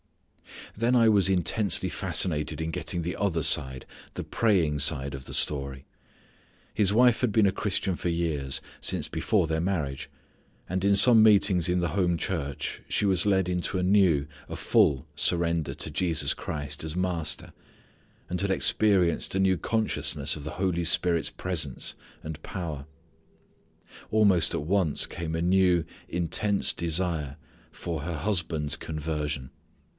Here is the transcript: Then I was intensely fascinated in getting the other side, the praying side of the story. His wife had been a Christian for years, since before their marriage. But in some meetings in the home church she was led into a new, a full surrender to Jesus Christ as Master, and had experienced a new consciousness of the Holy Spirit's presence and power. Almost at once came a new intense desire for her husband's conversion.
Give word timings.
Then 0.75 0.95
I 0.95 1.09
was 1.09 1.29
intensely 1.29 1.89
fascinated 1.89 2.59
in 2.59 2.71
getting 2.71 3.01
the 3.03 3.15
other 3.17 3.43
side, 3.43 3.85
the 4.15 4.23
praying 4.23 4.79
side 4.79 5.13
of 5.13 5.25
the 5.25 5.33
story. 5.33 5.85
His 6.73 6.91
wife 6.93 7.21
had 7.21 7.31
been 7.31 7.45
a 7.45 7.51
Christian 7.51 7.95
for 7.95 8.09
years, 8.09 8.61
since 8.79 9.07
before 9.07 9.45
their 9.45 9.59
marriage. 9.59 10.09
But 10.67 10.83
in 10.85 10.95
some 10.95 11.21
meetings 11.21 11.69
in 11.69 11.81
the 11.81 11.89
home 11.89 12.17
church 12.17 12.81
she 12.89 13.05
was 13.05 13.25
led 13.27 13.47
into 13.47 13.77
a 13.77 13.83
new, 13.83 14.27
a 14.49 14.55
full 14.55 15.05
surrender 15.15 15.73
to 15.75 15.91
Jesus 15.91 16.33
Christ 16.33 16.83
as 16.83 16.95
Master, 16.95 17.53
and 18.29 18.39
had 18.41 18.49
experienced 18.49 19.35
a 19.35 19.39
new 19.39 19.57
consciousness 19.57 20.35
of 20.35 20.43
the 20.43 20.51
Holy 20.51 20.85
Spirit's 20.85 21.29
presence 21.29 21.93
and 22.23 22.41
power. 22.43 22.87
Almost 24.09 24.55
at 24.55 24.63
once 24.63 25.05
came 25.05 25.35
a 25.35 25.41
new 25.41 25.85
intense 26.09 26.73
desire 26.73 27.35
for 27.71 28.01
her 28.01 28.15
husband's 28.15 28.75
conversion. 28.77 29.51